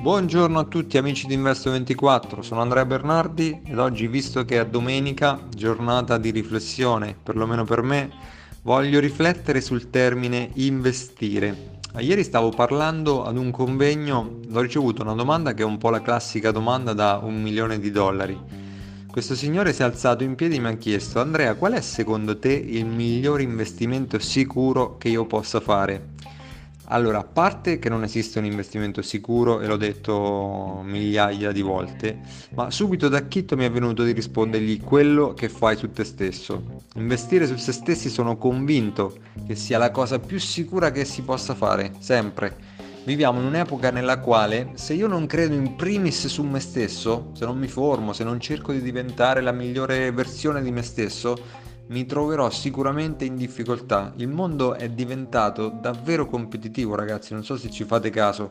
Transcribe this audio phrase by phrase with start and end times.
[0.00, 5.40] Buongiorno a tutti amici di Investo24, sono Andrea Bernardi ed oggi visto che è domenica,
[5.48, 8.10] giornata di riflessione, perlomeno per me,
[8.62, 11.80] voglio riflettere sul termine investire.
[11.98, 16.00] Ieri stavo parlando ad un convegno, ho ricevuto una domanda che è un po' la
[16.00, 18.61] classica domanda da un milione di dollari.
[19.12, 22.38] Questo signore si è alzato in piedi e mi ha chiesto Andrea qual è secondo
[22.38, 26.12] te il miglior investimento sicuro che io possa fare?
[26.86, 32.20] Allora, a parte che non esiste un investimento sicuro, e l'ho detto migliaia di volte,
[32.54, 36.80] ma subito da Chitto mi è venuto di rispondergli quello che fai su te stesso.
[36.94, 39.14] Investire su se stessi sono convinto
[39.46, 42.56] che sia la cosa più sicura che si possa fare, sempre.
[43.04, 47.44] Viviamo in un'epoca nella quale se io non credo in primis su me stesso, se
[47.44, 51.36] non mi formo, se non cerco di diventare la migliore versione di me stesso,
[51.88, 54.12] mi troverò sicuramente in difficoltà.
[54.18, 58.50] Il mondo è diventato davvero competitivo, ragazzi, non so se ci fate caso.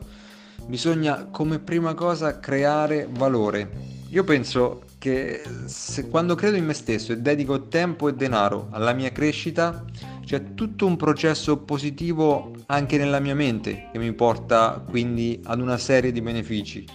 [0.66, 3.70] Bisogna come prima cosa creare valore.
[4.10, 8.92] Io penso che se, quando credo in me stesso e dedico tempo e denaro alla
[8.92, 9.82] mia crescita,
[10.24, 15.76] c'è tutto un processo positivo anche nella mia mente che mi porta quindi ad una
[15.76, 16.86] serie di benefici.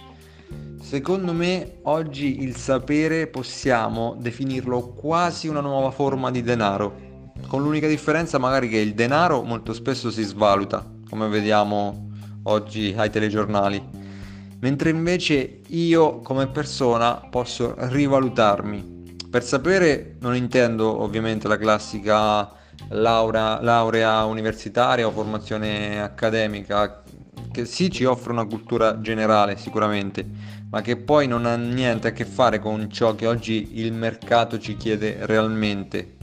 [0.80, 7.86] Secondo me oggi il sapere possiamo definirlo quasi una nuova forma di denaro, con l'unica
[7.86, 12.10] differenza magari che il denaro molto spesso si svaluta, come vediamo
[12.44, 13.82] oggi ai telegiornali,
[14.60, 18.96] mentre invece io come persona posso rivalutarmi.
[19.30, 22.56] Per sapere non intendo ovviamente la classica
[22.88, 27.02] laurea, laurea universitaria o formazione accademica,
[27.50, 30.26] che sì ci offre una cultura generale sicuramente,
[30.70, 34.58] ma che poi non ha niente a che fare con ciò che oggi il mercato
[34.58, 36.16] ci chiede realmente.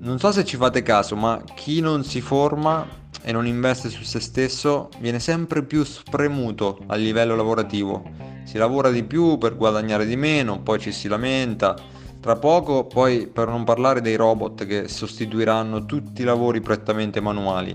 [0.00, 2.86] Non so se ci fate caso, ma chi non si forma
[3.22, 8.08] e non investe su se stesso viene sempre più spremuto a livello lavorativo.
[8.44, 11.76] Si lavora di più per guadagnare di meno, poi ci si lamenta.
[12.20, 17.74] Tra poco, poi per non parlare dei robot che sostituiranno tutti i lavori prettamente manuali.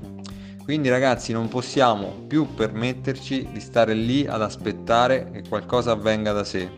[0.64, 6.44] Quindi ragazzi non possiamo più permetterci di stare lì ad aspettare che qualcosa avvenga da
[6.44, 6.70] sé.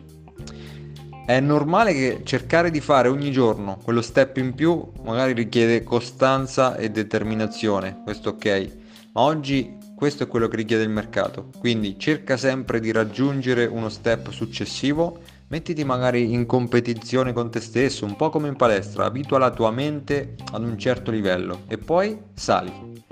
[1.25, 6.75] È normale che cercare di fare ogni giorno quello step in più magari richiede costanza
[6.75, 8.77] e determinazione, questo ok,
[9.13, 13.89] ma oggi questo è quello che richiede il mercato, quindi cerca sempre di raggiungere uno
[13.89, 19.37] step successivo, mettiti magari in competizione con te stesso, un po' come in palestra, abitua
[19.37, 23.03] la tua mente ad un certo livello e poi sali.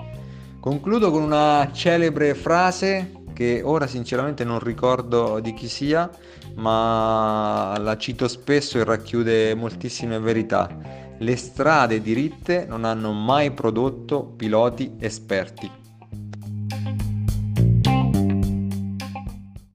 [0.58, 6.08] Concludo con una celebre frase che ora sinceramente non ricordo di chi sia,
[6.54, 10.68] ma la cito spesso e racchiude moltissime verità.
[11.18, 15.83] Le strade diritte non hanno mai prodotto piloti esperti.